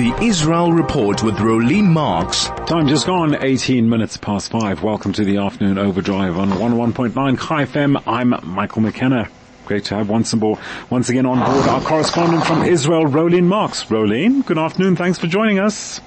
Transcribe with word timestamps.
The 0.00 0.24
Israel 0.24 0.72
Report 0.72 1.22
with 1.22 1.34
Rolene 1.34 1.84
Marks. 1.84 2.46
Time 2.64 2.88
just 2.88 3.06
gone, 3.06 3.36
18 3.38 3.86
minutes 3.86 4.16
past 4.16 4.50
five. 4.50 4.82
Welcome 4.82 5.12
to 5.12 5.26
the 5.26 5.36
afternoon 5.36 5.76
overdrive 5.76 6.38
on 6.38 6.48
11.9 6.48 7.12
Chai 7.38 7.66
FM. 7.66 8.02
I'm 8.06 8.34
Michael 8.42 8.80
McKenna. 8.80 9.28
Great 9.66 9.84
to 9.84 9.96
have 9.96 10.08
once 10.08 10.32
more, 10.34 10.58
once 10.88 11.10
again 11.10 11.26
on 11.26 11.38
board 11.38 11.68
our 11.68 11.82
correspondent 11.82 12.46
from 12.46 12.62
Israel, 12.62 13.04
Rolene 13.04 13.44
Marks. 13.44 13.84
Rolene, 13.84 14.42
good 14.46 14.56
afternoon. 14.56 14.96
Thanks 14.96 15.18
for 15.18 15.26
joining 15.26 15.58
us. 15.58 16.00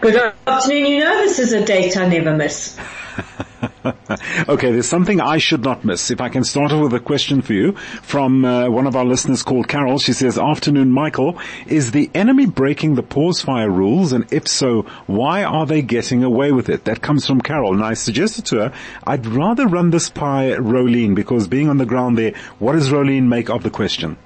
Good 0.00 0.32
afternoon. 0.46 0.86
You 0.86 1.00
know 1.00 1.14
this 1.24 1.38
is 1.38 1.52
a 1.52 1.62
date 1.62 1.98
I 1.98 2.08
never 2.08 2.34
miss. 2.34 2.80
okay, 4.48 4.72
there's 4.72 4.88
something 4.88 5.20
I 5.20 5.38
should 5.38 5.62
not 5.62 5.84
miss. 5.84 6.10
If 6.10 6.20
I 6.20 6.28
can 6.30 6.44
start 6.44 6.72
off 6.72 6.82
with 6.82 6.94
a 6.94 7.00
question 7.00 7.42
for 7.42 7.52
you 7.52 7.72
from 8.02 8.44
uh, 8.44 8.68
one 8.70 8.86
of 8.86 8.96
our 8.96 9.04
listeners 9.04 9.42
called 9.42 9.68
Carol. 9.68 9.98
She 9.98 10.12
says, 10.12 10.38
afternoon 10.38 10.90
Michael, 10.90 11.38
is 11.66 11.90
the 11.90 12.10
enemy 12.14 12.46
breaking 12.46 12.94
the 12.94 13.02
pause 13.02 13.42
fire 13.42 13.70
rules? 13.70 14.12
And 14.12 14.32
if 14.32 14.48
so, 14.48 14.82
why 15.06 15.44
are 15.44 15.66
they 15.66 15.82
getting 15.82 16.24
away 16.24 16.52
with 16.52 16.68
it? 16.68 16.84
That 16.84 17.02
comes 17.02 17.26
from 17.26 17.40
Carol. 17.40 17.74
And 17.74 17.84
I 17.84 17.94
suggested 17.94 18.46
to 18.46 18.56
her, 18.56 18.72
I'd 19.04 19.26
rather 19.26 19.66
run 19.66 19.90
this 19.90 20.08
by 20.08 20.52
Rolene 20.52 21.14
because 21.14 21.46
being 21.46 21.68
on 21.68 21.78
the 21.78 21.86
ground 21.86 22.16
there, 22.16 22.34
what 22.58 22.72
does 22.72 22.90
Rolene 22.90 23.28
make 23.28 23.50
of 23.50 23.62
the 23.62 23.70
question? 23.70 24.16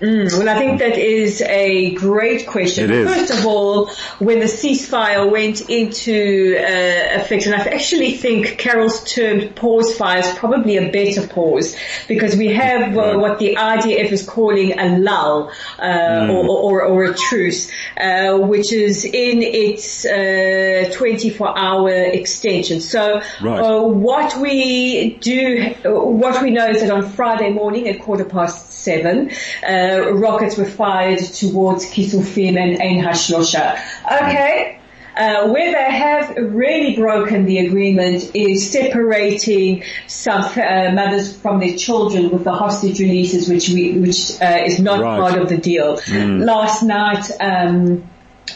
Mm, 0.00 0.38
well, 0.38 0.48
I 0.48 0.58
think 0.58 0.78
that 0.78 0.96
is 0.96 1.42
a 1.42 1.94
great 1.94 2.46
question. 2.46 2.88
First 2.88 3.32
of 3.32 3.46
all, 3.46 3.90
when 4.18 4.38
the 4.38 4.46
ceasefire 4.46 5.30
went 5.30 5.68
into 5.68 6.56
uh, 6.56 7.20
effect, 7.20 7.46
and 7.46 7.54
I 7.54 7.58
actually 7.58 8.12
think 8.12 8.58
Carol's 8.58 9.02
term 9.04 9.48
pause 9.54 9.96
fire 9.96 10.20
is 10.20 10.30
probably 10.38 10.76
a 10.76 10.90
better 10.90 11.26
pause 11.26 11.76
because 12.08 12.36
we 12.36 12.48
have 12.48 12.96
uh, 12.96 13.18
what 13.18 13.38
the 13.38 13.56
IDF 13.56 14.12
is 14.12 14.26
calling 14.26 14.78
a 14.78 14.98
lull 14.98 15.50
uh, 15.78 15.82
mm. 15.82 16.30
or, 16.30 16.48
or, 16.48 16.82
or, 16.82 17.04
a 17.04 17.14
truce, 17.14 17.70
uh, 17.96 18.38
which 18.38 18.72
is 18.72 19.04
in 19.04 19.42
its 19.42 20.06
24-hour 20.06 21.88
uh, 21.88 21.92
extension. 21.92 22.80
So 22.80 23.20
right. 23.42 23.60
Uh, 23.60 23.82
what 23.82 24.38
we 24.40 25.16
do, 25.20 25.74
what 25.84 26.42
we 26.42 26.50
know 26.50 26.68
is 26.68 26.80
that 26.80 26.90
on 26.90 27.08
Friday 27.10 27.50
morning 27.50 27.88
at 27.88 28.00
quarter 28.00 28.24
past 28.24 28.65
seven, 28.86 29.30
uh, 29.68 30.12
rockets 30.14 30.56
were 30.56 30.72
fired 30.82 31.18
towards 31.18 31.84
Kisufim 31.92 32.56
and 32.56 32.80
Ein 32.80 33.04
Hashlosha. 33.04 33.78
Okay. 34.06 34.80
Uh, 35.16 35.48
where 35.48 35.72
they 35.72 35.90
have 35.96 36.36
really 36.36 36.94
broken 36.94 37.46
the 37.46 37.58
agreement 37.66 38.32
is 38.34 38.70
separating 38.70 39.82
some 40.06 40.42
uh, 40.42 40.92
mothers 40.92 41.34
from 41.34 41.58
their 41.58 41.74
children 41.74 42.28
with 42.28 42.44
the 42.44 42.52
hostage 42.52 43.00
releases, 43.00 43.48
which 43.48 43.70
we, 43.70 43.98
which 43.98 44.38
uh, 44.42 44.58
is 44.66 44.78
not 44.78 45.00
right. 45.00 45.18
part 45.18 45.40
of 45.40 45.48
the 45.48 45.56
deal. 45.56 45.96
Mm. 45.96 46.44
Last 46.44 46.82
night, 46.82 47.30
um, 47.40 48.04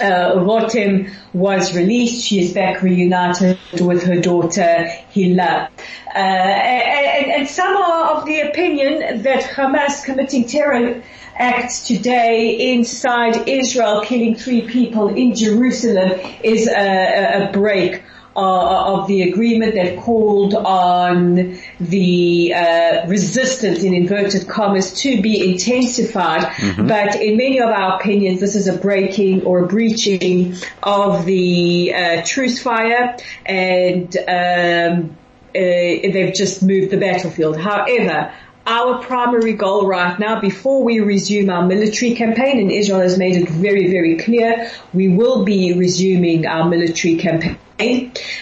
uh, 0.01 0.35
Rotem 0.37 1.13
was 1.33 1.75
released. 1.75 2.27
She 2.27 2.41
is 2.41 2.53
back 2.53 2.83
reunited 2.83 3.59
with 3.81 4.05
her 4.05 4.21
daughter 4.21 4.87
Hila. 5.13 5.69
Uh, 6.15 6.19
and, 6.19 7.31
and, 7.33 7.49
some 7.49 7.77
are 7.77 8.17
of 8.17 8.25
the 8.25 8.41
opinion 8.41 9.23
that 9.23 9.43
Hamas 9.45 10.05
committing 10.05 10.47
terror 10.47 11.03
acts 11.37 11.87
today 11.87 12.73
inside 12.73 13.49
Israel, 13.49 14.03
killing 14.03 14.35
three 14.35 14.63
people 14.63 15.09
in 15.09 15.35
Jerusalem, 15.35 16.21
is 16.43 16.69
a, 16.69 17.49
a 17.49 17.53
break 17.53 18.03
uh, 18.37 18.95
of 18.95 19.09
the 19.09 19.23
agreement 19.23 19.75
that 19.75 19.99
called 19.99 20.55
on 20.55 21.59
the 21.81 22.55
uh, 22.55 23.07
resistance 23.09 23.83
in 23.83 23.93
inverted 23.93 24.47
commas 24.49 24.93
to 25.03 25.21
be 25.21 25.51
intensified. 25.51 26.43
Mm-hmm. 26.43 26.87
But 26.87 27.17
in 27.21 27.37
many 27.37 27.61
of 27.61 27.69
our 27.69 27.97
opinions, 27.97 28.41
this 28.41 28.55
is 28.55 28.69
a 28.69 28.77
breaking 28.77 29.43
or 29.45 29.65
a 29.65 29.67
breaching 29.67 30.55
of 30.83 31.25
the 31.25 31.93
uh, 31.95 32.23
truce 32.25 32.63
fire 32.63 33.17
and 33.45 34.17
um, 34.17 35.17
uh, 35.55 35.59
they've 35.59 36.35
just 36.35 36.63
moved 36.63 36.91
the 36.91 36.97
battlefield. 36.97 37.59
However, 37.59 38.33
our 38.67 39.03
primary 39.03 39.55
goal 39.55 39.87
right 39.87 40.17
now, 40.21 40.41
before 40.41 40.85
we 40.85 41.01
resume 41.01 41.51
our 41.51 41.67
military 41.67 42.15
campaign, 42.15 42.61
and 42.61 42.71
Israel 42.71 43.01
has 43.01 43.19
made 43.19 43.37
it 43.37 43.49
very, 43.49 43.91
very 43.91 44.17
clear, 44.19 44.71
we 44.93 45.09
will 45.09 45.45
be 45.45 45.73
resuming 45.73 46.47
our 46.47 46.69
military 46.69 47.17
campaign. 47.17 47.59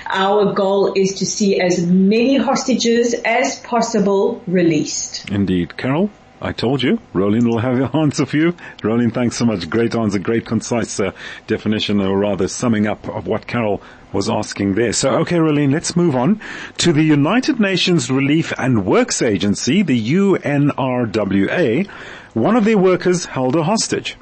Our 0.08 0.52
goal 0.52 0.92
is 0.94 1.14
to 1.18 1.26
see 1.26 1.60
as 1.60 1.86
many 1.86 2.36
hostages 2.36 3.14
as 3.24 3.60
possible 3.60 4.42
released. 4.46 5.30
Indeed. 5.30 5.76
Carol? 5.76 6.10
I 6.40 6.52
told 6.52 6.84
you, 6.84 7.00
Rolene 7.14 7.48
will 7.48 7.58
have 7.58 7.78
your 7.78 7.96
answer 7.96 8.24
for 8.24 8.36
you. 8.36 8.52
Rolene, 8.82 9.12
thanks 9.12 9.36
so 9.36 9.44
much. 9.44 9.68
Great 9.68 9.96
answer, 9.96 10.20
great 10.20 10.46
concise 10.46 11.00
uh, 11.00 11.10
definition, 11.48 12.00
or 12.00 12.16
rather 12.16 12.46
summing 12.46 12.86
up 12.86 13.08
of 13.08 13.26
what 13.26 13.48
Carol 13.48 13.82
was 14.12 14.30
asking 14.30 14.74
there. 14.74 14.92
So, 14.92 15.18
okay, 15.18 15.36
Rolene, 15.36 15.72
let's 15.72 15.96
move 15.96 16.14
on 16.14 16.40
to 16.78 16.92
the 16.92 17.02
United 17.02 17.58
Nations 17.58 18.08
Relief 18.08 18.52
and 18.56 18.86
Works 18.86 19.20
Agency, 19.20 19.82
the 19.82 20.12
UNRWA. 20.12 21.88
One 22.34 22.56
of 22.56 22.64
their 22.64 22.78
workers 22.78 23.24
held 23.24 23.56
a 23.56 23.64
hostage. 23.64 24.16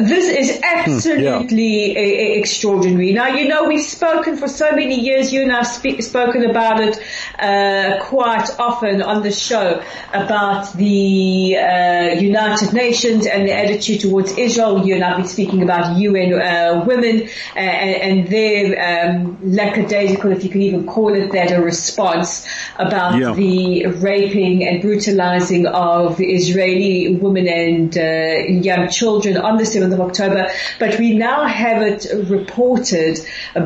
This 0.00 0.24
is 0.24 0.60
absolutely 0.62 1.92
hmm, 1.92 1.98
yeah. 1.98 2.38
extraordinary. 2.38 3.12
Now, 3.12 3.28
you 3.28 3.48
know, 3.48 3.64
we've 3.64 3.84
spoken 3.84 4.36
for 4.36 4.48
so 4.48 4.72
many 4.72 5.00
years, 5.00 5.32
you 5.32 5.42
and 5.42 5.52
I 5.52 5.64
have 5.64 6.04
spoken 6.04 6.48
about 6.48 6.80
it 6.80 6.98
uh, 7.38 8.04
quite 8.04 8.48
often 8.58 9.02
on 9.02 9.22
the 9.22 9.30
show 9.30 9.82
about 10.12 10.72
the 10.74 11.56
uh, 11.56 12.20
United 12.20 12.72
Nations 12.72 13.26
and 13.26 13.46
the 13.46 13.52
attitude 13.52 14.00
towards 14.00 14.32
Israel. 14.38 14.86
You 14.86 14.94
and 14.96 15.04
I 15.04 15.08
have 15.08 15.16
been 15.18 15.26
speaking 15.26 15.62
about 15.62 15.98
UN 15.98 16.34
uh, 16.34 16.84
women 16.86 17.28
uh, 17.54 17.58
and, 17.58 18.18
and, 18.18 18.28
their 18.28 19.10
um, 19.10 19.38
lackadaisical, 19.42 20.32
if 20.32 20.44
you 20.44 20.50
can 20.50 20.62
even 20.62 20.86
call 20.86 21.14
it 21.14 21.32
that, 21.32 21.50
a 21.50 21.60
response 21.60 22.46
about 22.78 23.18
yeah. 23.18 23.34
the 23.34 23.86
raping 23.86 24.66
and 24.66 24.80
brutalizing 24.80 25.66
of 25.66 26.20
Israeli 26.20 27.16
women 27.16 27.48
and 27.48 27.96
uh, 27.96 28.48
young 28.48 28.88
children 28.88 29.36
on 29.36 29.56
the 29.56 29.61
7th 29.64 29.92
of 29.92 30.00
October, 30.00 30.50
but 30.78 30.98
we 30.98 31.14
now 31.14 31.46
have 31.46 31.82
it 31.82 32.06
reported 32.28 33.18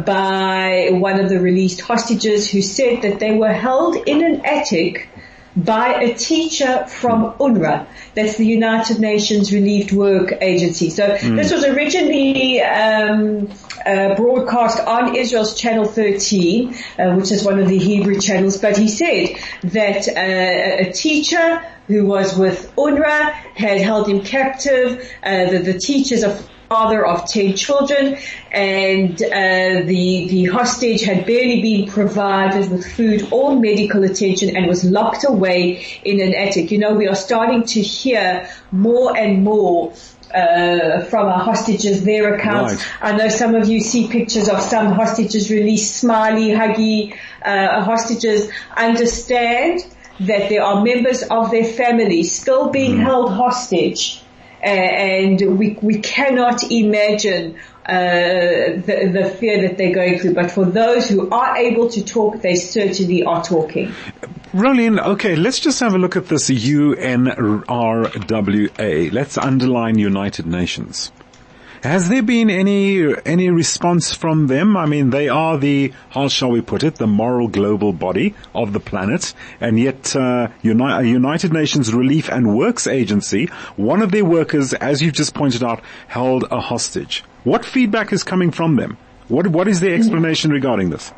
by 0.04 0.88
one 0.92 1.20
of 1.20 1.28
the 1.28 1.40
released 1.40 1.80
hostages 1.80 2.50
who 2.50 2.62
said 2.62 3.02
that 3.02 3.20
they 3.20 3.32
were 3.32 3.52
held 3.52 3.96
in 3.96 4.24
an 4.24 4.44
attic 4.44 5.08
by 5.56 5.94
a 6.02 6.14
teacher 6.14 6.86
from 6.86 7.32
UNRWA. 7.38 7.86
That's 8.14 8.36
the 8.36 8.46
United 8.46 9.00
Nations 9.00 9.52
Relief 9.52 9.90
Work 9.90 10.34
Agency. 10.40 10.90
So 10.90 11.08
mm. 11.08 11.36
this 11.36 11.50
was 11.50 11.64
originally 11.64 12.60
um, 12.60 13.15
broadcast 14.66 14.88
on 14.88 15.16
Israel's 15.16 15.58
Channel 15.58 15.84
13, 15.84 16.74
uh, 16.98 17.14
which 17.14 17.30
is 17.32 17.44
one 17.44 17.58
of 17.58 17.68
the 17.68 17.78
Hebrew 17.78 18.20
channels. 18.20 18.58
But 18.58 18.76
he 18.76 18.88
said 18.88 19.36
that 19.64 20.08
uh, 20.08 20.88
a 20.88 20.92
teacher 20.92 21.64
who 21.86 22.06
was 22.06 22.36
with 22.36 22.74
UNRWA 22.76 23.32
had 23.54 23.80
held 23.80 24.08
him 24.08 24.22
captive. 24.22 25.08
Uh, 25.22 25.50
the, 25.50 25.58
the 25.58 25.78
teachers 25.78 26.22
of 26.22 26.48
father 26.68 27.06
of 27.06 27.28
10 27.28 27.54
children 27.54 28.18
and 28.50 29.22
uh, 29.22 29.86
the 29.86 30.26
the 30.28 30.44
hostage 30.46 31.02
had 31.02 31.24
barely 31.24 31.62
been 31.62 31.88
provided 31.88 32.68
with 32.72 32.84
food 32.84 33.28
or 33.30 33.54
medical 33.54 34.02
attention 34.02 34.56
and 34.56 34.66
was 34.66 34.82
locked 34.82 35.24
away 35.24 35.86
in 36.02 36.20
an 36.20 36.34
attic. 36.34 36.72
You 36.72 36.78
know, 36.78 36.94
we 36.94 37.06
are 37.06 37.14
starting 37.14 37.62
to 37.66 37.80
hear 37.80 38.50
more 38.72 39.16
and 39.16 39.44
more 39.44 39.92
uh, 40.36 41.04
from 41.04 41.26
our 41.26 41.40
hostages, 41.40 42.04
their 42.04 42.34
accounts. 42.34 42.74
Right. 42.74 43.12
I 43.14 43.16
know 43.16 43.28
some 43.28 43.54
of 43.54 43.68
you 43.68 43.80
see 43.80 44.08
pictures 44.08 44.48
of 44.48 44.60
some 44.60 44.92
hostages 44.92 45.50
released, 45.50 45.96
smiley, 45.96 46.48
huggy 46.50 47.16
uh, 47.42 47.82
hostages. 47.82 48.50
Understand 48.76 49.80
that 50.20 50.48
there 50.48 50.62
are 50.62 50.82
members 50.82 51.22
of 51.22 51.50
their 51.50 51.64
family 51.64 52.22
still 52.22 52.70
being 52.70 52.96
mm. 52.96 53.02
held 53.02 53.32
hostage 53.32 54.22
uh, 54.62 54.68
and 54.68 55.58
we 55.58 55.78
we 55.82 55.98
cannot 56.00 56.70
imagine 56.72 57.56
uh, 57.86 57.92
the, 57.92 59.10
the 59.12 59.36
fear 59.38 59.68
that 59.68 59.78
they're 59.78 59.94
going 59.94 60.18
through. 60.18 60.34
But 60.34 60.50
for 60.50 60.64
those 60.64 61.08
who 61.08 61.30
are 61.30 61.56
able 61.56 61.88
to 61.90 62.04
talk, 62.04 62.40
they 62.42 62.56
certainly 62.56 63.22
are 63.22 63.44
talking. 63.44 63.94
Rolene, 64.52 65.04
okay, 65.04 65.34
let's 65.36 65.58
just 65.58 65.80
have 65.80 65.94
a 65.94 65.98
look 65.98 66.16
at 66.16 66.28
this 66.28 66.48
UNRWA. 66.48 67.62
Let's 69.12 69.36
underline 69.36 69.98
United 69.98 70.46
Nations. 70.46 71.10
Has 71.82 72.08
there 72.08 72.22
been 72.22 72.48
any 72.48 73.14
any 73.24 73.50
response 73.50 74.14
from 74.14 74.46
them? 74.46 74.76
I 74.76 74.86
mean, 74.86 75.10
they 75.10 75.28
are 75.28 75.58
the 75.58 75.92
how 76.10 76.28
shall 76.28 76.50
we 76.50 76.60
put 76.60 76.82
it, 76.84 76.94
the 76.96 77.06
moral 77.06 77.48
global 77.48 77.92
body 77.92 78.34
of 78.54 78.72
the 78.72 78.80
planet, 78.80 79.34
and 79.60 79.78
yet 79.78 80.16
uh, 80.16 80.48
Uni- 80.62 81.10
United 81.10 81.52
Nations 81.52 81.92
Relief 81.92 82.28
and 82.28 82.56
Works 82.56 82.86
Agency, 82.86 83.46
one 83.76 84.00
of 84.00 84.10
their 84.10 84.24
workers, 84.24 84.72
as 84.74 85.02
you've 85.02 85.14
just 85.14 85.34
pointed 85.34 85.62
out, 85.62 85.82
held 86.08 86.44
a 86.50 86.60
hostage. 86.60 87.22
What 87.44 87.64
feedback 87.64 88.12
is 88.12 88.24
coming 88.24 88.50
from 88.52 88.76
them? 88.76 88.96
What 89.28 89.48
what 89.48 89.68
is 89.68 89.80
their 89.80 89.94
explanation 89.94 90.50
regarding 90.50 90.90
this? 90.90 91.12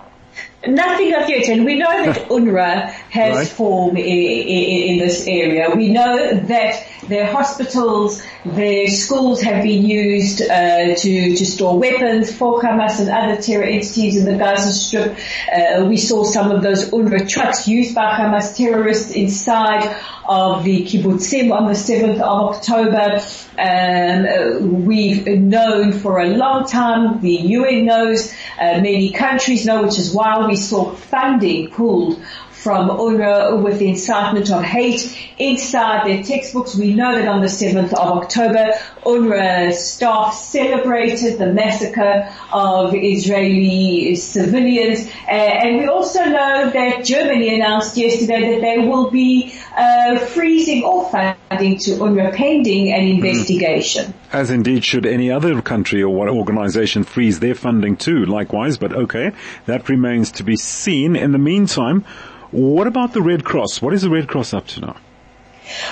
Nothing 0.67 1.14
of 1.14 1.29
yet, 1.29 1.49
and 1.49 1.64
we 1.64 1.76
know 1.76 2.05
that 2.05 2.17
UNRWA 2.29 2.88
has 2.90 3.37
right. 3.37 3.49
formed 3.49 3.99
in, 3.99 4.05
in, 4.05 4.90
in, 4.90 4.99
this 4.99 5.26
area. 5.26 5.70
We 5.75 5.90
know 5.90 6.35
that 6.35 6.87
their 7.08 7.26
hospitals, 7.26 8.22
their 8.44 8.88
schools 8.88 9.40
have 9.43 9.62
been 9.62 9.84
used 9.84 10.43
uh, 10.43 10.94
to, 10.94 11.37
to 11.37 11.46
store 11.46 11.78
weapons 11.78 12.34
for 12.34 12.60
Hamas 12.60 13.00
and 13.00 13.08
other 13.08 13.40
terror 13.40 13.64
entities 13.64 14.16
in 14.16 14.25
the 14.25 14.38
Gaza 14.38 14.72
Strip. 14.72 15.16
Uh, 15.52 15.87
we 15.87 15.96
saw 15.96 16.25
some 16.25 16.50
of 16.50 16.62
those 16.62 16.90
UNRWA 16.90 17.28
trucks 17.28 17.66
used 17.66 17.94
by 17.94 18.12
Hamas 18.12 18.56
terrorists 18.56 19.12
inside 19.12 19.96
of 20.28 20.62
the 20.62 20.84
kibbutzim 20.84 21.52
on 21.52 21.66
the 21.66 21.72
7th 21.72 22.20
of 22.20 22.56
October. 22.56 23.19
Um, 23.58 24.84
we've 24.84 25.26
known 25.26 25.93
for 25.93 26.20
a 26.20 26.28
long 26.28 26.66
time, 26.66 27.20
the 27.22 27.32
UN 27.32 27.87
knows, 27.87 28.32
uh, 28.60 28.81
many 28.81 29.12
countries 29.12 29.64
know, 29.64 29.82
which 29.82 29.99
is 29.99 30.12
why 30.12 30.46
we 30.46 30.56
saw 30.56 30.94
funding 30.94 31.70
pulled 31.70 32.20
from 32.62 32.88
UNRWA 32.88 33.62
with 33.62 33.78
the 33.78 33.88
incitement 33.88 34.50
of 34.50 34.62
hate 34.62 35.16
inside 35.38 36.06
their 36.06 36.22
textbooks. 36.22 36.75
We 36.75 36.94
know 36.94 37.14
that 37.14 37.28
on 37.28 37.40
the 37.40 37.46
7th 37.46 37.93
of 37.93 38.22
October, 38.22 38.72
UNRWA 39.05 39.72
staff 39.72 40.34
celebrated 40.34 41.38
the 41.38 41.52
massacre 41.52 42.32
of 42.52 42.94
Israeli 42.94 44.16
civilians. 44.16 45.06
Uh, 45.26 45.31
and 45.31 45.78
we 45.78 45.87
also 45.87 46.25
know 46.25 46.70
that 46.70 47.05
Germany 47.05 47.55
announced 47.55 47.96
yesterday 47.96 48.55
that 48.55 48.60
they 48.60 48.78
will 48.78 49.10
be 49.10 49.55
uh, 49.76 50.19
freezing 50.19 50.82
all 50.82 51.08
funding 51.08 51.78
to 51.78 51.93
UNRWA 51.93 52.34
pending 52.34 52.93
an 52.93 53.06
investigation. 53.06 54.14
As 54.32 54.50
indeed 54.50 54.84
should 54.84 55.06
any 55.06 55.31
other 55.31 55.62
country 55.62 56.02
or 56.02 56.28
organization 56.28 57.05
freeze 57.05 57.40
their 57.40 57.55
funding 57.55 57.96
too, 57.96 58.26
likewise, 58.26 58.76
but 58.76 58.93
okay, 58.93 59.32
that 59.66 59.88
remains 59.88 60.32
to 60.32 60.43
be 60.43 60.56
seen. 60.56 61.16
In 61.16 61.32
the 61.32 61.38
meantime, 61.38 62.05
what 62.50 62.87
about 62.87 63.12
the 63.12 63.23
Red 63.23 63.45
Cross? 63.45 63.83
What 63.83 63.95
is 63.95 64.03
the 64.03 64.11
Red 64.11 64.29
Cross 64.29 64.55
up 64.55 64.67
to 64.69 64.81
now? 64.81 64.97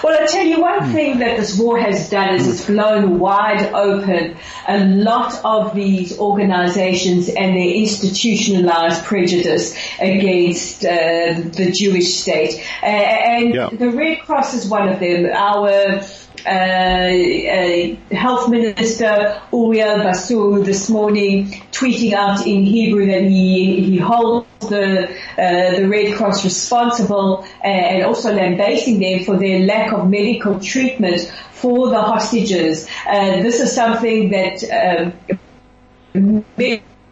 Well, 0.03 0.23
I 0.23 0.27
tell 0.27 0.47
you 0.47 0.61
one 0.61 0.93
thing 0.93 1.19
that 1.19 1.37
this 1.37 1.59
war 1.59 1.79
has 1.79 2.09
done 2.09 2.35
is 2.35 2.49
it's 2.49 2.67
blown 2.67 3.19
wide 3.19 3.75
open 3.75 4.37
a 4.67 4.85
lot 4.85 5.39
of 5.45 5.75
these 5.75 6.19
organizations 6.19 7.29
and 7.29 7.57
their 7.57 7.75
institutionalized 7.75 9.05
prejudice 9.05 9.77
against 10.01 10.85
uh, 10.85 11.35
the 11.35 11.75
Jewish 11.77 12.15
state. 12.15 12.65
Uh, 12.83 12.87
and 12.87 13.55
yeah. 13.55 13.69
the 13.71 13.91
Red 13.91 14.21
Cross 14.21 14.55
is 14.55 14.67
one 14.67 14.89
of 14.89 14.99
them. 14.99 15.27
Our 15.27 16.01
uh, 16.47 16.51
uh, 16.51 18.15
Health 18.15 18.49
Minister 18.51 19.41
Uriel 19.53 19.99
Buso 19.99 20.65
this 20.65 20.89
morning 20.89 21.49
tweeting 21.73 22.13
out 22.13 22.47
in 22.47 22.65
Hebrew 22.65 23.07
that 23.07 23.23
he, 23.23 23.83
he 23.83 23.99
holds 23.99 24.47
the, 24.61 25.09
uh, 25.39 25.77
the 25.77 25.89
Red 25.89 26.17
Cross 26.17 26.45
responsible 26.45 27.45
and 27.65 28.05
also 28.05 28.33
lambasting 28.33 29.01
them 29.01 29.25
for 29.25 29.37
their 29.37 29.61
lack 29.67 29.93
of 29.93 30.09
medical 30.09 30.61
treatment 30.61 31.33
for 31.53 31.91
the 31.91 32.01
hostages. 32.01 32.89
Uh, 33.07 33.43
this 33.43 33.61
is 33.61 33.75
something 33.75 34.31
that 34.31 35.13
um, 36.15 36.45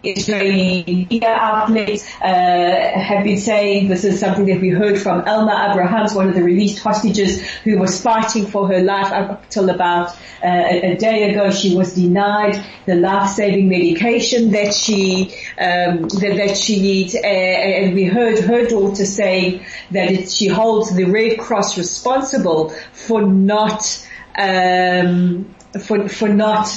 Israeli 0.06 0.84
media 0.86 1.28
outlets 1.28 2.04
uh, 2.20 2.26
have 2.26 3.24
been 3.24 3.38
saying 3.38 3.88
this 3.88 4.04
is 4.04 4.20
something 4.20 4.46
that 4.46 4.60
we 4.60 4.70
heard 4.70 4.98
from 4.98 5.26
Elma 5.26 5.70
Abrahams, 5.70 6.14
one 6.14 6.28
of 6.28 6.34
the 6.34 6.42
released 6.42 6.82
hostages 6.82 7.40
who 7.64 7.78
was 7.78 8.00
fighting 8.00 8.46
for 8.46 8.68
her 8.68 8.80
life 8.80 9.12
up 9.12 9.44
until 9.44 9.70
about 9.70 10.10
uh, 10.42 10.64
a, 10.82 10.96
day 10.96 11.30
ago. 11.30 11.50
She 11.50 11.76
was 11.76 11.94
denied 11.94 12.64
the 12.86 12.94
life-saving 12.94 13.68
medication 13.68 14.50
that 14.52 14.74
she 14.74 15.34
um, 15.58 16.02
that, 16.02 16.34
that, 16.36 16.56
she 16.56 16.80
needs, 16.80 17.14
uh, 17.14 17.18
and 17.18 17.94
we 17.94 18.04
heard 18.04 18.38
her 18.40 18.66
daughter 18.66 19.04
saying 19.04 19.64
that 19.90 20.10
it, 20.10 20.30
she 20.30 20.48
holds 20.48 20.94
the 20.94 21.04
Red 21.04 21.38
Cross 21.38 21.78
responsible 21.78 22.70
for 22.92 23.22
not 23.22 24.06
um, 24.36 25.54
for 25.80 26.08
for 26.08 26.28
not 26.28 26.68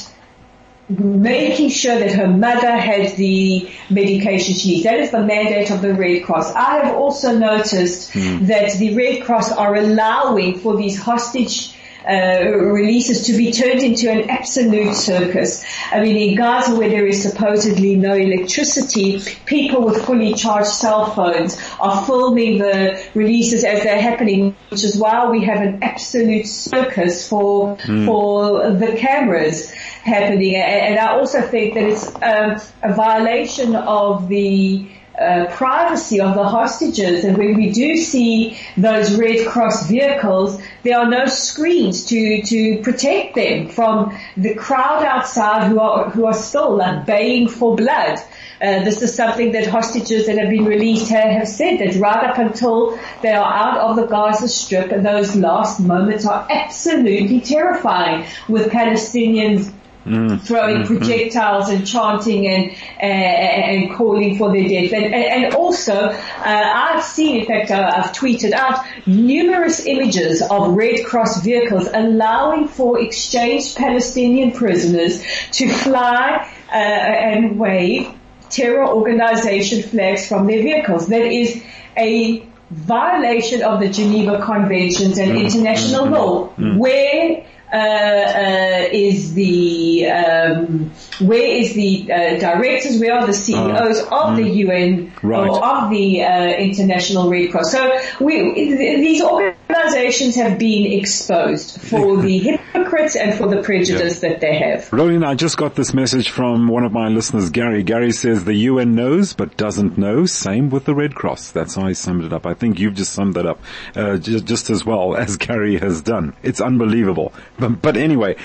making 0.90 1.70
sure 1.70 2.00
that 2.00 2.14
her 2.14 2.28
mother 2.28 2.72
has 2.78 3.16
the 3.16 3.70
medication 3.90 4.56
she 4.56 4.70
needs. 4.70 4.84
That 4.84 5.00
is 5.00 5.12
the 5.12 5.22
mandate 5.22 5.70
of 5.70 5.82
the 5.82 5.94
Red 5.94 6.24
Cross. 6.24 6.54
I 6.54 6.86
have 6.86 6.96
also 6.96 7.38
noticed 7.38 8.12
mm. 8.12 8.48
that 8.48 8.78
the 8.78 8.96
Red 8.96 9.24
Cross 9.24 9.52
are 9.52 9.76
allowing 9.76 10.60
for 10.60 10.78
these 10.78 11.00
hostage 11.02 11.77
uh, 12.08 12.58
releases 12.58 13.28
to 13.28 13.34
be 13.34 13.52
turned 13.52 13.82
into 13.82 14.10
an 14.10 14.30
absolute 14.30 14.96
circus. 14.96 15.66
I 15.92 16.02
mean, 16.02 16.16
in 16.16 16.36
Gaza 16.36 16.76
where 16.76 16.90
there 16.90 17.06
is 17.06 17.22
supposedly 17.22 17.96
no 17.96 18.14
electricity, 18.14 19.22
people 19.46 19.84
with 19.84 20.06
fully 20.06 20.34
charged 20.34 20.70
cell 20.70 21.12
phones 21.12 21.58
are 21.80 22.06
filming 22.06 22.60
the 22.60 23.04
releases 23.14 23.64
as 23.64 23.84
they're 23.84 24.02
happening, 24.02 24.56
which 24.70 24.84
is 24.84 24.98
why 24.98 25.30
we 25.30 25.44
have 25.44 25.62
an 25.62 25.84
absolute 25.84 26.48
circus 26.48 27.28
for, 27.28 27.76
mm. 27.78 28.06
for 28.06 28.72
the 28.72 28.96
cameras 28.98 29.72
happening. 29.72 30.56
And 30.56 30.98
I 30.98 31.18
also 31.18 31.42
think 31.42 31.74
that 31.74 31.84
it's 31.84 32.08
um, 32.16 32.58
a 32.84 32.94
violation 32.94 33.76
of 33.76 34.28
the 34.30 34.88
uh, 35.18 35.48
privacy 35.50 36.22
of 36.22 36.36
the 36.36 36.44
hostages. 36.44 37.24
And 37.24 37.38
when 37.38 37.56
we 37.56 37.72
do 37.72 37.98
see 37.98 38.58
those 38.78 39.16
Red 39.16 39.48
Cross 39.48 39.88
vehicles, 39.88 40.62
there 40.84 41.00
are 41.00 41.10
no 41.10 41.26
screens 41.26 42.06
to, 42.06 42.42
to 42.44 42.82
protect 42.82 43.36
them 43.36 43.70
from 43.70 44.18
the 44.36 44.54
crowd 44.54 45.04
outside 45.04 45.68
who 45.70 45.80
are, 45.80 46.10
who 46.10 46.26
are 46.26 46.34
still 46.34 46.76
like 46.76 47.06
baying 47.06 47.48
for 47.48 47.76
blood. 47.76 48.20
Uh, 48.60 48.84
this 48.84 49.04
is 49.04 49.14
something 49.14 49.52
that 49.52 49.68
hostages 49.68 50.26
that 50.26 50.38
have 50.38 50.50
been 50.50 50.66
released 50.66 51.10
have, 51.10 51.30
have 51.30 51.48
said 51.48 51.78
that 51.80 51.96
right 52.00 52.28
up 52.28 52.38
until 52.40 52.98
they 53.22 53.32
are 53.32 53.54
out 53.54 53.78
of 53.78 53.96
the 53.96 54.08
Gaza 54.08 54.48
Strip, 54.48 54.90
those 55.04 55.36
last 55.36 55.80
moments 55.80 56.26
are 56.26 56.48
absolutely 56.50 57.40
terrifying 57.40 58.26
with 58.48 58.72
Palestinians 58.72 59.72
Mm. 60.08 60.42
throwing 60.42 60.84
mm. 60.84 60.88
projectiles 60.88 61.70
and 61.70 61.86
chanting 61.86 62.48
and 62.48 62.72
uh, 63.00 63.04
and 63.04 63.94
calling 63.94 64.38
for 64.38 64.52
their 64.54 64.68
death. 64.68 64.94
And, 64.94 65.06
and, 65.06 65.46
and 65.46 65.54
also, 65.54 65.94
uh, 65.94 66.14
I've 66.44 67.04
seen, 67.04 67.42
in 67.42 67.46
fact, 67.46 67.72
uh, 67.72 67.94
I've 67.98 68.14
tweeted 68.14 68.54
out 68.54 68.86
numerous 69.06 69.86
images 69.86 70.42
of 70.42 70.76
Red 70.76 71.06
Cross 71.06 71.44
vehicles 71.44 71.90
allowing 71.94 72.70
for 72.70 73.02
exchanged 73.02 73.76
Palestinian 73.76 74.52
prisoners 74.52 75.22
to 75.52 75.68
fly 75.70 76.50
uh, 76.70 76.74
and 76.74 77.60
wave 77.60 78.08
terror 78.50 78.88
organization 78.88 79.84
flags 79.84 80.28
from 80.28 80.48
their 80.48 80.62
vehicles. 80.62 81.08
That 81.08 81.24
is 81.24 81.62
a 81.98 82.48
violation 82.70 83.62
of 83.62 83.80
the 83.80 83.90
Geneva 83.90 84.42
Conventions 84.42 85.18
and 85.18 85.32
mm. 85.32 85.44
international 85.44 86.06
mm. 86.06 86.12
law, 86.12 86.50
mm. 86.56 86.78
where 86.78 87.46
uh, 87.72 87.76
uh, 87.76 88.88
is 88.92 89.34
the 89.34 90.06
um, 90.08 90.92
where 91.20 91.46
is 91.46 91.74
the 91.74 92.12
uh, 92.12 92.40
directors, 92.40 93.00
where 93.00 93.14
are 93.14 93.28
the 93.28 93.34
CEOs 93.34 94.00
uh, 94.00 94.06
of 94.06 94.10
mm, 94.10 94.36
the 94.38 94.50
UN 94.50 95.14
right. 95.22 95.50
or 95.50 95.66
of 95.66 95.90
the 95.90 96.24
uh, 96.24 96.54
International 96.54 97.30
Red 97.30 97.52
Cross? 97.52 97.72
So 97.72 98.00
we, 98.22 98.54
these 98.54 99.22
organizations 99.22 100.36
have 100.36 100.58
been 100.58 101.00
exposed 101.00 101.82
for 101.82 102.18
the 102.18 102.38
hypocrites 102.40 103.16
and 103.16 103.38
for 103.38 103.48
the 103.48 103.62
prejudice 103.62 104.24
yeah. 104.24 104.30
that 104.30 104.42
they 104.42 104.58
have. 104.58 104.90
Rolene, 104.92 105.26
I 105.26 105.36
just 105.36 105.58
got 105.58 105.76
this 105.76 105.94
message 105.94 106.30
from 106.30 106.68
one 106.70 106.86
of 106.86 106.94
my 106.94 107.10
listeners, 107.10 107.50
Gary. 107.50 107.84
Gary 107.84 108.12
says 108.12 108.46
the 108.46 108.56
UN 108.56 108.96
knows 108.96 109.34
but 109.34 109.58
doesn't 109.58 109.98
know. 109.98 110.26
Same 110.26 110.70
with 110.70 110.86
the 110.86 110.96
Red 110.96 111.16
Cross. 111.16 111.52
That's 111.52 111.76
how 111.76 111.86
I 111.86 111.94
summed 111.94 112.24
it 112.24 112.32
up. 112.32 112.46
I 112.46 112.54
think 112.54 112.80
you've 112.80 112.96
just 112.96 113.12
summed 113.12 113.34
that 113.34 113.46
up 113.46 113.60
uh, 113.96 114.18
just, 114.18 114.46
just 114.46 114.70
as 114.70 114.86
well 114.86 115.16
as 115.18 115.36
Gary 115.38 115.78
has 115.78 116.02
done. 116.02 116.34
It's 116.44 116.62
unbelievable. 116.62 117.34
But, 117.60 117.82
but 117.82 117.98
anyway, 117.98 118.36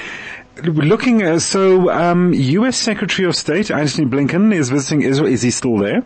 looking, 0.63 1.23
uh, 1.23 1.39
so 1.39 1.91
um, 1.91 2.33
U.S. 2.33 2.77
Secretary 2.77 3.29
of 3.29 3.37
State 3.37 3.71
Antony 3.71 4.07
Blinken 4.07 4.53
is 4.55 4.71
visiting 4.71 5.03
Israel. 5.03 5.31
Is 5.33 5.43
he 5.43 5.51
still 5.51 5.79
there? 5.79 6.05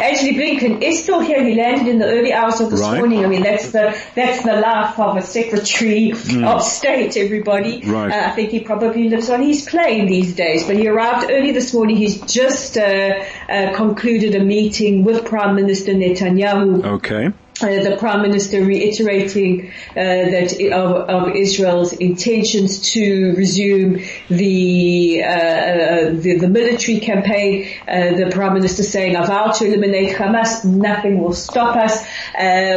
Antony 0.00 0.34
Blinken 0.34 0.82
is 0.82 1.02
still 1.02 1.20
here. 1.20 1.42
He 1.42 1.54
landed 1.54 1.88
in 1.88 1.98
the 1.98 2.06
early 2.06 2.32
hours 2.32 2.60
of 2.60 2.70
this 2.70 2.80
right. 2.80 2.98
morning. 2.98 3.24
I 3.24 3.28
mean, 3.28 3.42
that's 3.42 3.72
the 3.72 3.98
that's 4.14 4.44
the 4.44 4.60
life 4.60 4.98
of 4.98 5.16
a 5.16 5.22
Secretary 5.22 6.10
mm. 6.10 6.46
of 6.46 6.62
State. 6.62 7.16
Everybody, 7.16 7.80
right. 7.84 8.12
uh, 8.12 8.28
I 8.28 8.30
think 8.30 8.50
he 8.50 8.60
probably 8.60 9.08
lives 9.08 9.30
on 9.30 9.42
his 9.42 9.64
plane 9.68 10.06
these 10.06 10.34
days. 10.34 10.64
But 10.64 10.76
he 10.76 10.88
arrived 10.88 11.30
early 11.30 11.52
this 11.52 11.74
morning. 11.74 11.96
He's 11.96 12.20
just 12.20 12.76
uh, 12.76 13.24
uh, 13.48 13.74
concluded 13.74 14.34
a 14.34 14.44
meeting 14.44 15.04
with 15.04 15.24
Prime 15.24 15.56
Minister 15.56 15.92
Netanyahu. 15.92 16.84
Okay 16.84 17.32
uh, 17.62 17.66
the 17.66 17.96
Prime 18.00 18.20
Minister 18.20 18.64
reiterating 18.64 19.70
uh, 19.90 19.94
that 19.94 20.60
of, 20.72 21.08
of, 21.08 21.36
Israel's 21.36 21.92
intentions 21.92 22.80
to 22.92 23.32
resume 23.36 24.00
the 24.28 25.22
uh, 25.22 25.28
uh 25.28 26.10
the, 26.14 26.38
the, 26.38 26.48
military 26.48 26.98
campaign. 26.98 27.68
The 27.86 28.30
Prime 28.32 28.54
Minister 28.54 28.82
saying, 28.82 29.14
"I 29.14 29.24
vow 29.24 29.52
to 29.52 29.66
eliminate 29.66 30.16
Hamas. 30.16 30.64
Nothing 30.64 31.22
will 31.22 31.32
stop 31.32 31.76
us." 31.76 32.04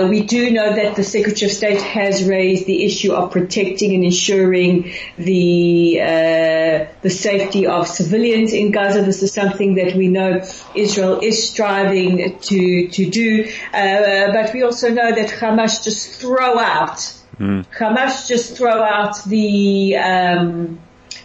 We 0.10 0.22
do 0.22 0.51
know 0.51 0.75
that 0.75 0.96
the 0.96 1.03
Secretary 1.03 1.50
of 1.50 1.57
State 1.57 1.81
has 1.81 2.24
raised 2.24 2.67
the 2.67 2.86
issue 2.86 3.13
of 3.13 3.31
protecting 3.31 3.96
and 3.96 4.03
ensuring 4.03 4.93
the 5.17 5.96
the 7.01 7.10
safety 7.10 7.65
of 7.65 7.88
civilians 7.88 8.53
in 8.53 8.69
Gaza. 8.69 9.01
This 9.01 9.24
is 9.24 9.34
something 9.34 9.74
that 9.75 9.96
we 9.96 10.07
know 10.07 10.43
Israel 10.75 11.19
is 11.19 11.50
striving 11.50 12.38
to 12.38 12.89
to 12.89 13.10
do, 13.10 13.51
but 13.72 14.53
we 14.53 14.67
also 14.68 14.90
know 14.90 15.12
that 15.14 15.30
Hamas 15.30 15.84
just 15.84 16.22
throw 16.22 16.60
out 16.60 17.14
Mm. 17.40 17.66
Hamas 17.78 18.28
just 18.28 18.58
throw 18.58 18.82
out 18.82 19.24
the 19.26 19.96
um, 19.96 20.80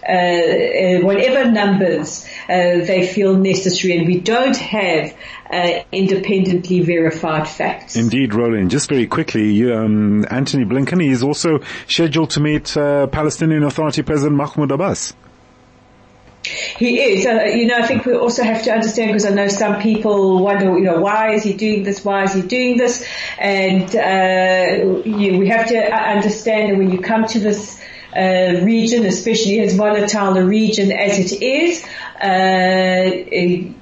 uh, 0.07 0.13
uh, 0.13 1.01
whatever 1.01 1.51
numbers 1.51 2.27
uh, 2.49 2.85
they 2.85 3.07
feel 3.07 3.37
necessary, 3.37 3.97
and 3.97 4.07
we 4.07 4.21
don't 4.21 4.57
have 4.57 5.17
uh, 5.51 5.85
independently 5.91 6.81
verified 6.81 7.49
facts. 7.49 7.97
Indeed, 7.97 8.33
Rolene. 8.33 8.69
Just 8.69 8.91
very 8.91 9.07
quickly, 9.07 9.73
um, 9.73 10.27
Antony 10.31 10.65
Blinken 10.65 11.03
is 11.03 11.23
also 11.23 11.61
scheduled 11.87 12.31
to 12.31 12.41
meet 12.41 12.77
uh, 12.77 13.07
Palestinian 13.07 13.63
Authority 13.63 14.03
President 14.03 14.37
Mahmoud 14.37 14.71
Abbas. 14.71 15.15
He 16.45 17.01
is. 17.01 17.27
Uh, 17.27 17.45
you 17.45 17.67
know, 17.67 17.77
I 17.77 17.87
think 17.87 18.05
we 18.05 18.15
also 18.15 18.43
have 18.43 18.63
to 18.65 18.73
understand 18.73 19.11
because 19.11 19.25
I 19.25 19.31
know 19.31 19.49
some 19.49 19.81
people 19.81 20.43
wonder, 20.43 20.77
you 20.77 20.85
know, 20.85 21.01
why 21.01 21.35
is 21.35 21.45
he 21.45 21.53
doing 21.53 21.85
this? 21.85 22.05
Why 22.05 22.25
is 22.25 22.35
he 22.35 22.43
doing 22.43 22.77
this? 22.77 23.07
And 23.39 23.85
uh, 23.95 25.03
you, 25.05 25.39
we 25.39 25.49
have 25.49 25.69
to 25.69 25.95
understand 25.95 26.73
that 26.73 26.79
when 26.79 26.91
you 26.91 27.01
come 27.01 27.27
to 27.27 27.39
this 27.39 27.81
uh, 28.15 28.61
region, 28.63 29.07
especially 29.07 29.61
as 29.61 29.75
volatile 29.75 30.37
a 30.37 30.45
region 30.45 30.93
as 30.93 31.19
it 31.19 31.43
is, 31.43 31.85
uh, 32.21 33.11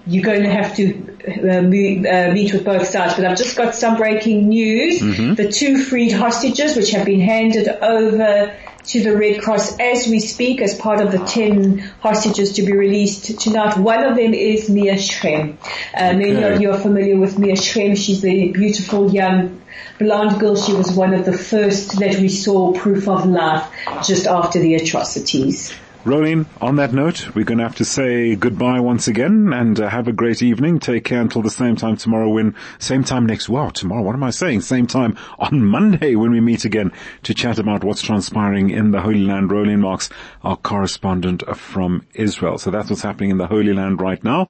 you're 0.07 0.25
going 0.25 0.43
to 0.43 0.51
have 0.51 0.77
to 0.77 1.11
uh, 1.51 1.63
meet, 1.63 2.07
uh, 2.07 2.33
meet 2.33 2.53
with 2.53 2.65
both 2.65 2.87
sides. 2.87 3.15
But 3.15 3.25
I've 3.25 3.39
just 3.39 3.57
got 3.57 3.75
some 3.75 3.97
breaking 3.97 4.49
news. 4.49 5.01
Mm-hmm. 5.01 5.35
The 5.35 5.51
two 5.51 5.83
freed 5.83 6.13
hostages, 6.13 6.77
which 6.77 6.91
have 6.91 7.07
been 7.07 7.21
handed 7.21 7.69
over 7.69 8.55
to 8.87 9.03
the 9.03 9.17
Red 9.17 9.43
Cross 9.43 9.79
as 9.79 10.07
we 10.07 10.21
speak 10.21 10.61
as 10.61 10.75
part 10.79 11.01
of 11.01 11.13
the 11.13 11.19
10 11.19 11.79
hostages 12.01 12.53
to 12.53 12.63
be 12.63 12.73
released 12.73 13.41
tonight. 13.41 13.77
One 13.77 14.03
of 14.03 14.17
them 14.17 14.35
is 14.35 14.69
Mia 14.69 14.95
Schem. 14.95 15.57
Uh, 15.95 16.13
many 16.15 16.37
okay. 16.37 16.55
of 16.55 16.61
you 16.61 16.71
are 16.71 16.79
familiar 16.79 17.19
with 17.19 17.39
Mia 17.39 17.55
Schem. 17.55 17.97
She's 17.97 18.21
the 18.21 18.51
beautiful 18.53 19.13
young 19.13 19.61
blonde 19.99 20.41
girl. 20.41 20.57
She 20.57 20.73
was 20.73 20.93
one 20.93 21.15
of 21.15 21.25
the 21.25 21.37
first 21.37 21.99
that 21.99 22.17
we 22.17 22.29
saw 22.29 22.73
proof 22.73 23.09
of 23.09 23.27
life 23.27 23.71
just 24.05 24.27
after 24.27 24.59
the 24.59 24.75
atrocities. 24.75 25.73
Rolene 26.05 26.47
on 26.63 26.77
that 26.77 26.95
note, 26.95 27.35
we're 27.35 27.45
going 27.45 27.59
to 27.59 27.65
have 27.65 27.77
to 27.77 27.85
say 27.85 28.35
goodbye 28.35 28.81
once 28.81 29.07
again 29.07 29.53
and 29.53 29.79
uh, 29.79 29.87
have 29.91 30.09
a 30.09 30.13
great 30.13 30.41
evening. 30.41 30.79
Take 30.79 31.05
care 31.05 31.21
until 31.21 31.43
the 31.43 31.51
same 31.51 31.77
time 31.77 31.99
tomorrow 31.99 32.31
when, 32.31 32.55
same 32.79 33.05
time 33.05 33.27
next, 33.27 33.51
wow, 33.51 33.69
tomorrow, 33.69 34.01
what 34.01 34.15
am 34.15 34.23
I 34.23 34.31
saying? 34.31 34.63
Same 34.63 34.87
time 34.87 35.19
on 35.39 35.63
Monday 35.67 36.15
when 36.15 36.31
we 36.31 36.41
meet 36.41 36.65
again 36.65 36.91
to 37.25 37.35
chat 37.35 37.59
about 37.59 37.85
what's 37.85 38.01
transpiring 38.01 38.71
in 38.71 38.93
the 38.93 39.03
Holy 39.03 39.27
Land. 39.27 39.51
Rolene 39.51 39.81
Marks, 39.81 40.09
our 40.43 40.57
correspondent 40.57 41.43
from 41.55 42.07
Israel. 42.15 42.57
So 42.57 42.71
that's 42.71 42.89
what's 42.89 43.03
happening 43.03 43.29
in 43.29 43.37
the 43.37 43.49
Holy 43.49 43.75
Land 43.75 44.01
right 44.01 44.25
now. 44.25 44.49